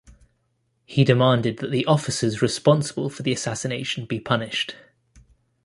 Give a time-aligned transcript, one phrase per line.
[0.83, 4.75] He demanded that the officers responsible for the assassination be punished.